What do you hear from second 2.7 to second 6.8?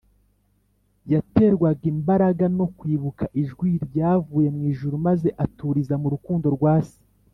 kwibuka ijwi ryavuye mw’ijuru, maze aturiza mu rukundo rwa